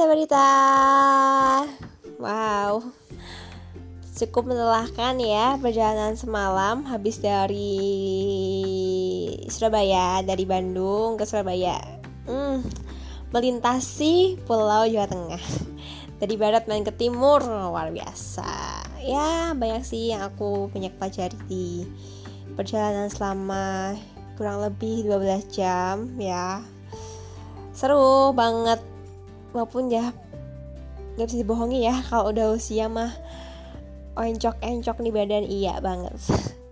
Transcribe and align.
Sabarita 0.00 0.48
Wow. 2.16 2.88
Cukup 4.16 4.48
melelahkan 4.48 5.20
ya 5.20 5.60
perjalanan 5.60 6.16
semalam 6.16 6.88
Habis 6.88 7.20
dari 7.20 7.76
Surabaya 9.52 10.24
Dari 10.24 10.48
Bandung 10.48 11.20
ke 11.20 11.28
Surabaya. 11.28 11.76
Hmm, 12.24 12.64
Melintasi 13.28 14.40
Pulau 14.48 14.88
Jawa 14.88 15.04
Tengah. 15.04 15.44
Dari 16.16 16.32
barat 16.40 16.64
main 16.64 16.80
ke 16.80 16.96
timur 16.96 17.44
Luar 17.44 17.92
biasa. 17.92 18.80
Ya 19.04 19.52
banyak 19.52 19.84
sih 19.84 20.16
yang 20.16 20.24
aku 20.24 20.72
banyak 20.72 20.96
pelajari 20.96 21.36
di 21.44 21.84
Perjalanan 22.56 23.12
selama 23.12 23.92
kurang 24.40 24.64
lebih 24.64 25.04
12 25.04 25.44
jam 25.52 26.08
ya. 26.16 26.64
Seru 27.76 28.32
banget 28.32 28.80
walaupun 29.52 29.90
ya 29.90 30.14
nggak 31.14 31.26
bisa 31.26 31.42
dibohongi 31.42 31.84
ya 31.84 31.94
kalau 32.06 32.30
udah 32.30 32.54
usia 32.54 32.86
mah 32.86 33.12
encok 34.18 34.56
encok 34.60 34.96
nih 35.00 35.12
badan 35.14 35.44
iya 35.46 35.74
banget. 35.80 36.14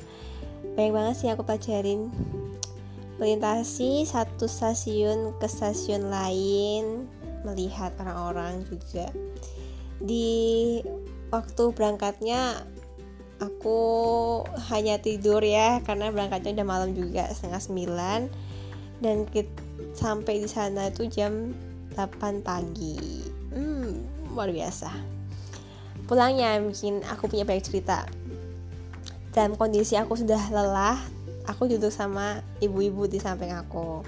Banyak 0.75 0.93
banget 0.95 1.15
sih 1.19 1.29
aku 1.33 1.43
pelajarin. 1.43 2.13
Melintasi 3.19 4.07
satu 4.07 4.47
stasiun 4.47 5.35
ke 5.43 5.51
stasiun 5.51 6.07
lain 6.07 7.11
melihat 7.43 7.91
orang-orang 7.99 8.63
juga. 8.69 9.11
Di 9.99 10.79
waktu 11.35 11.75
berangkatnya 11.75 12.63
aku 13.43 13.79
hanya 14.71 15.03
tidur 15.03 15.43
ya 15.43 15.83
karena 15.83 16.15
berangkatnya 16.15 16.63
udah 16.63 16.69
malam 16.69 16.91
juga 16.95 17.27
setengah 17.35 17.63
sembilan. 17.63 18.21
Dan 18.99 19.27
kita, 19.31 19.51
sampai 19.95 20.43
di 20.43 20.49
sana 20.51 20.91
itu 20.91 21.11
jam 21.11 21.55
8 21.99 22.47
pagi. 22.47 23.27
Hmm 23.51 24.07
luar 24.31 24.55
biasa. 24.55 24.87
Pulangnya 26.07 26.55
mungkin 26.63 27.03
aku 27.03 27.27
punya 27.27 27.43
banyak 27.43 27.67
cerita. 27.67 28.07
Dalam 29.35 29.59
kondisi 29.59 29.99
aku 29.99 30.15
sudah 30.15 30.39
lelah 30.55 30.95
aku 31.51 31.67
duduk 31.67 31.91
sama 31.91 32.39
ibu-ibu 32.63 33.11
di 33.11 33.19
samping 33.19 33.51
aku. 33.51 34.07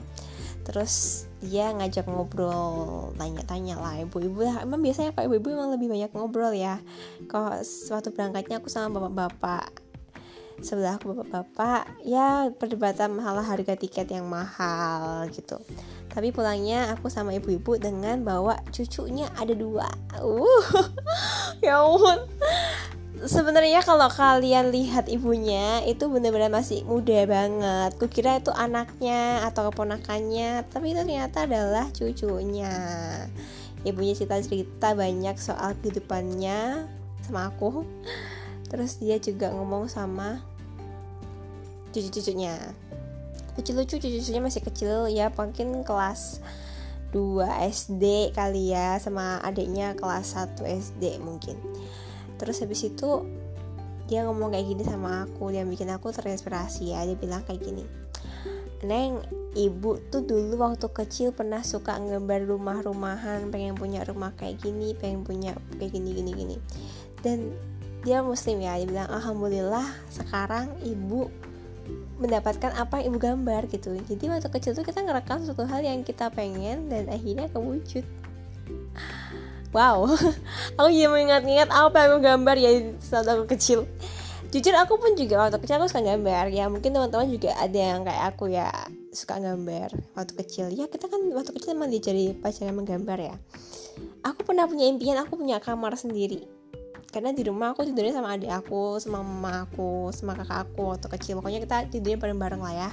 Terus 0.63 1.27
dia 1.43 1.75
ngajak 1.75 2.07
ngobrol 2.07 3.11
tanya-tanya 3.19 3.75
lah 3.83 3.99
ibu-ibu. 4.07 4.47
Emang 4.47 4.79
biasanya 4.79 5.11
pak 5.11 5.27
ibu-ibu 5.27 5.51
emang 5.51 5.75
lebih 5.75 5.91
banyak 5.91 6.15
ngobrol 6.15 6.55
ya. 6.55 6.79
Kalau 7.27 7.59
suatu 7.67 8.15
berangkatnya 8.15 8.63
aku 8.63 8.71
sama 8.71 9.03
bapak-bapak 9.03 9.90
sebelah 10.61 11.01
bapak-bapak 11.01 12.05
ya 12.05 12.53
perdebatan 12.53 13.17
masalah 13.17 13.45
harga 13.45 13.75
tiket 13.77 14.13
yang 14.13 14.29
mahal 14.29 15.25
gitu. 15.33 15.57
Tapi 16.11 16.35
pulangnya 16.35 16.91
aku 16.93 17.07
sama 17.07 17.33
ibu-ibu 17.37 17.79
dengan 17.79 18.21
bawa 18.21 18.61
cucunya 18.75 19.31
ada 19.39 19.55
dua. 19.57 19.89
Uh 20.21 20.65
ya 21.65 21.81
ampun. 21.81 22.29
Sebenarnya 23.21 23.85
kalau 23.85 24.09
kalian 24.09 24.73
lihat 24.73 25.05
ibunya 25.13 25.85
itu 25.85 26.09
benar-benar 26.09 26.49
masih 26.49 26.85
muda 26.89 27.25
banget. 27.29 27.91
Kukira 28.01 28.41
itu 28.41 28.53
anaknya 28.53 29.45
atau 29.45 29.69
keponakannya 29.69 30.65
tapi 30.73 30.93
itu 30.93 31.01
ternyata 31.05 31.45
adalah 31.45 31.89
cucunya. 31.93 32.73
Ibunya 33.85 34.13
cerita-cerita 34.13 34.93
banyak 34.93 35.37
soal 35.41 35.73
kehidupannya 35.81 36.85
sama 37.25 37.49
aku 37.49 37.87
terus 38.71 39.03
dia 39.03 39.19
juga 39.19 39.51
ngomong 39.51 39.91
sama 39.91 40.41
cucu-cucunya. 41.91 42.55
Lucu-lucu 43.59 43.99
cucu-cucunya 43.99 44.41
masih 44.41 44.63
kecil. 44.63 45.11
Ya 45.11 45.29
mungkin 45.35 45.83
kelas 45.83 46.39
2 47.11 47.43
SD 47.67 48.31
kali 48.31 48.71
ya 48.71 48.97
sama 49.03 49.43
adiknya 49.43 49.99
kelas 49.99 50.39
1 50.39 50.63
SD 50.63 51.19
mungkin. 51.19 51.59
Terus 52.39 52.63
habis 52.63 52.87
itu 52.87 53.27
dia 54.07 54.27
ngomong 54.27 54.55
kayak 54.55 54.67
gini 54.71 54.83
sama 54.87 55.27
aku. 55.27 55.51
Dia 55.51 55.67
bikin 55.67 55.91
aku 55.91 56.15
terinspirasi 56.15 56.95
ya 56.95 57.03
dia 57.03 57.19
bilang 57.19 57.43
kayak 57.45 57.63
gini. 57.63 57.85
Neng, 58.81 59.21
ibu 59.53 60.01
tuh 60.09 60.25
dulu 60.25 60.57
waktu 60.65 60.89
kecil 60.89 61.37
pernah 61.37 61.61
suka 61.61 62.01
ngebar 62.01 62.49
rumah-rumahan, 62.49 63.53
pengen 63.53 63.77
punya 63.77 64.01
rumah 64.09 64.33
kayak 64.41 64.57
gini, 64.57 64.97
pengen 64.97 65.21
punya 65.21 65.53
kayak 65.77 65.93
gini 65.93 66.17
gini 66.17 66.31
gini. 66.33 66.57
Dan 67.21 67.53
dia 68.01 68.25
muslim 68.25 68.65
ya, 68.65 68.81
dia 68.81 68.89
bilang 68.89 69.11
alhamdulillah 69.13 69.87
sekarang 70.09 70.73
ibu 70.81 71.29
mendapatkan 72.21 72.73
apa 72.77 73.01
yang 73.01 73.13
ibu 73.13 73.19
gambar 73.21 73.63
gitu. 73.73 73.97
Jadi 73.97 74.25
waktu 74.29 74.49
kecil 74.53 74.73
tuh 74.77 74.85
kita 74.85 75.01
ngerekam 75.05 75.41
suatu 75.45 75.65
hal 75.65 75.81
yang 75.81 76.05
kita 76.05 76.29
pengen 76.33 76.89
dan 76.93 77.09
akhirnya 77.09 77.49
kewujud. 77.53 78.05
Wow. 79.73 80.09
Aku 80.81 80.89
jadi 80.93 81.09
mengingat-ingat 81.09 81.71
apa 81.73 81.97
yang 82.05 82.19
aku 82.19 82.21
gambar 82.27 82.57
ya 82.59 82.71
saat 82.99 83.27
aku 83.31 83.47
kecil. 83.55 83.87
Jujur 84.51 84.75
aku 84.75 84.99
pun 84.99 85.15
juga 85.15 85.47
waktu 85.47 85.63
kecil 85.63 85.79
aku 85.79 85.87
suka 85.87 86.03
gambar. 86.03 86.51
Ya 86.51 86.67
mungkin 86.67 86.91
teman-teman 86.91 87.31
juga 87.31 87.55
ada 87.55 87.79
yang 87.79 88.03
kayak 88.03 88.25
aku 88.35 88.51
ya 88.51 88.67
suka 89.15 89.39
gambar 89.39 89.95
waktu 90.19 90.33
kecil. 90.43 90.67
Ya 90.75 90.91
kita 90.91 91.07
kan 91.07 91.23
waktu 91.31 91.55
kecil 91.55 91.79
emang 91.79 91.95
diajari 91.95 92.35
pacaran 92.35 92.75
menggambar 92.75 93.19
ya. 93.23 93.35
Aku 94.27 94.43
pernah 94.43 94.67
punya 94.67 94.91
impian 94.91 95.23
aku 95.23 95.39
punya 95.39 95.63
kamar 95.63 95.95
sendiri 95.95 96.60
karena 97.11 97.35
di 97.35 97.43
rumah 97.43 97.75
aku 97.75 97.83
tidurnya 97.83 98.15
sama 98.15 98.39
adik 98.39 98.55
aku 98.55 99.03
sama 99.03 99.27
mama 99.27 99.67
aku 99.67 100.15
sama 100.15 100.39
kakak 100.39 100.71
aku 100.71 100.95
waktu 100.95 101.07
kecil. 101.19 101.33
Pokoknya 101.43 101.61
kita 101.63 101.77
tidurnya 101.91 102.19
bareng-bareng 102.23 102.63
lah 102.63 102.75
ya. 102.87 102.91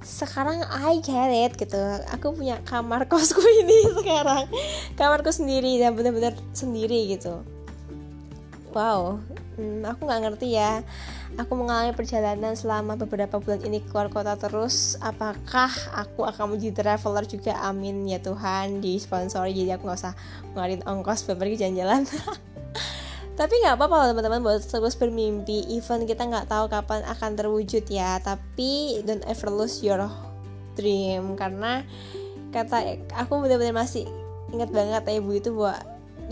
Sekarang 0.00 0.64
I 0.64 1.04
get 1.04 1.32
it 1.32 1.52
gitu. 1.60 1.76
Aku 2.16 2.32
punya 2.32 2.64
kamar 2.64 3.04
kosku 3.12 3.44
ini 3.44 3.92
sekarang. 4.00 4.48
Kamarku 4.96 5.28
sendiri 5.28 5.76
dan 5.76 5.92
benar-benar 5.92 6.32
sendiri 6.56 7.12
gitu. 7.12 7.44
Wow. 8.72 9.20
Hmm, 9.56 9.84
aku 9.84 10.04
nggak 10.04 10.20
ngerti 10.24 10.56
ya. 10.56 10.80
Aku 11.36 11.52
mengalami 11.56 11.92
perjalanan 11.92 12.56
selama 12.56 12.96
beberapa 12.96 13.36
bulan 13.36 13.60
ini 13.68 13.84
keluar 13.84 14.08
kota 14.08 14.36
terus. 14.40 14.96
Apakah 15.04 15.68
aku 15.92 16.24
akan 16.24 16.56
menjadi 16.56 16.84
traveler 16.84 17.28
juga? 17.28 17.52
Amin 17.60 18.08
ya 18.08 18.16
Tuhan 18.16 18.80
di 18.80 18.96
sponsor 18.96 19.48
jadi 19.52 19.76
aku 19.76 19.84
nggak 19.84 20.00
usah 20.00 20.16
ngeluarin 20.52 20.80
ongkos 20.88 21.28
pergi 21.28 21.60
jalan-jalan 21.60 22.08
tapi 23.36 23.52
nggak 23.60 23.76
apa-apa 23.76 23.94
loh 24.00 24.06
teman-teman 24.16 24.40
buat 24.40 24.64
terus 24.64 24.96
bermimpi. 24.96 25.68
Even 25.76 26.08
kita 26.08 26.24
nggak 26.24 26.48
tahu 26.48 26.72
kapan 26.72 27.04
akan 27.04 27.36
terwujud 27.36 27.84
ya. 27.92 28.16
Tapi 28.24 29.04
don't 29.04 29.20
ever 29.28 29.52
lose 29.52 29.84
your 29.84 30.08
dream. 30.72 31.36
Karena 31.36 31.84
kata 32.48 32.96
aku 33.12 33.44
benar-benar 33.44 33.84
masih 33.84 34.08
ingat 34.56 34.72
banget 34.72 35.04
ya 35.04 35.20
ibu 35.20 35.30
itu 35.36 35.52
bahwa 35.52 35.76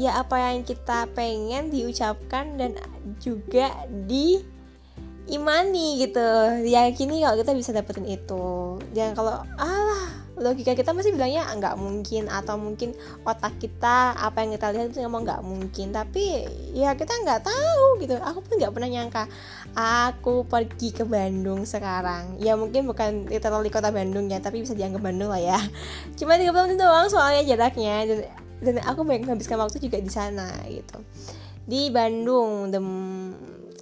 ya 0.01 0.11
apa 0.17 0.37
yang 0.41 0.65
kita 0.65 1.05
pengen 1.13 1.69
diucapkan 1.69 2.57
dan 2.57 2.81
juga 3.21 3.69
di 3.85 4.41
imani 5.29 6.01
gitu. 6.01 6.25
Yakini 6.65 7.21
kalau 7.21 7.37
kita 7.37 7.53
bisa 7.53 7.77
dapetin 7.77 8.09
itu. 8.09 8.81
Jangan 8.97 9.13
kalau 9.13 9.45
alah 9.61 10.24
logika 10.35 10.75
kita 10.75 10.91
masih 10.91 11.15
bilangnya 11.15 11.47
nggak 11.47 11.79
mungkin 11.79 12.27
atau 12.27 12.59
mungkin 12.59 12.91
otak 13.23 13.55
kita 13.63 14.19
apa 14.19 14.43
yang 14.43 14.59
kita 14.59 14.67
lihat 14.75 14.87
itu 14.91 14.99
ngomong 15.07 15.23
nggak 15.23 15.43
mungkin. 15.47 15.95
Tapi 15.95 16.47
ya 16.75 16.99
kita 16.99 17.15
nggak 17.23 17.47
tahu 17.47 18.03
gitu. 18.03 18.19
Aku 18.19 18.43
pun 18.43 18.59
nggak 18.59 18.75
pernah 18.75 18.91
nyangka 18.91 19.31
aku 19.75 20.47
pergi 20.47 20.91
ke 20.91 21.07
Bandung 21.07 21.63
sekarang. 21.63 22.39
Ya 22.43 22.59
mungkin 22.59 22.87
bukan 22.91 23.31
literally 23.31 23.71
kota 23.71 23.95
Bandung 23.95 24.27
ya 24.27 24.43
tapi 24.43 24.63
bisa 24.63 24.75
dianggap 24.75 25.03
Bandung 25.03 25.31
lah 25.31 25.43
ya. 25.43 25.59
Cuma 26.19 26.35
30 26.35 26.51
menit 26.51 26.79
doang 26.83 27.07
soalnya 27.07 27.43
jaraknya 27.47 28.07
dan, 28.07 28.19
dan 28.63 28.75
aku 28.83 29.07
banyak 29.07 29.27
menghabiskan 29.27 29.59
waktu 29.63 29.79
juga 29.79 30.03
di 30.03 30.11
sana 30.11 30.51
gitu. 30.67 30.99
Di 31.65 31.89
Bandung 31.95 32.75
dem 32.75 32.89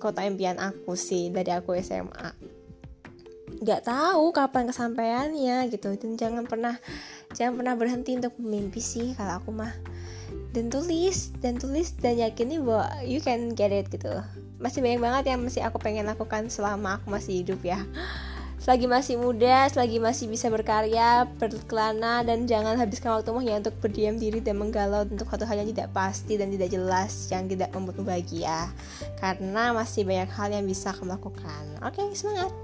kota 0.03 0.27
impian 0.27 0.59
aku 0.59 0.99
sih 0.99 1.31
dari 1.31 1.55
aku 1.55 1.79
SMA 1.79 2.53
nggak 3.62 3.87
tahu 3.87 4.34
kapan 4.34 4.66
kesampaiannya 4.66 5.71
gitu 5.71 5.95
dan 5.95 6.19
jangan 6.19 6.45
pernah 6.51 6.75
jangan 7.31 7.63
pernah 7.63 7.75
berhenti 7.78 8.19
untuk 8.19 8.34
mimpi 8.42 8.83
sih 8.83 9.15
kalau 9.15 9.39
aku 9.39 9.54
mah 9.54 9.71
dan 10.51 10.66
tulis 10.66 11.31
dan 11.39 11.63
tulis 11.63 11.95
dan 12.03 12.19
yakini 12.19 12.59
bahwa 12.59 12.91
you 13.07 13.22
can 13.22 13.54
get 13.54 13.71
it 13.71 13.86
gitu 13.86 14.10
masih 14.59 14.83
banyak 14.83 14.98
banget 14.98 15.25
yang 15.31 15.41
masih 15.47 15.63
aku 15.63 15.78
pengen 15.78 16.10
lakukan 16.10 16.51
selama 16.51 16.98
aku 16.98 17.15
masih 17.15 17.47
hidup 17.47 17.63
ya 17.63 17.78
selagi 18.63 18.86
masih 18.86 19.19
muda, 19.19 19.66
selagi 19.75 19.98
masih 19.98 20.31
bisa 20.31 20.47
berkarya, 20.47 21.27
berkelana, 21.34 22.22
dan 22.22 22.47
jangan 22.47 22.78
habiskan 22.78 23.19
waktumu 23.19 23.42
hanya 23.42 23.59
untuk 23.59 23.75
berdiam 23.83 24.15
diri 24.15 24.39
dan 24.39 24.54
menggalau 24.54 25.03
untuk 25.03 25.27
satu 25.27 25.42
hal 25.51 25.66
yang 25.66 25.75
tidak 25.75 25.91
pasti 25.91 26.39
dan 26.39 26.47
tidak 26.47 26.71
jelas, 26.71 27.27
yang 27.34 27.51
tidak 27.51 27.75
membuatmu 27.75 28.07
bahagia. 28.07 28.71
Karena 29.19 29.75
masih 29.75 30.07
banyak 30.07 30.31
hal 30.31 30.54
yang 30.54 30.63
bisa 30.63 30.95
kamu 30.95 31.19
lakukan. 31.19 31.65
Oke, 31.83 32.07
semangat! 32.15 32.54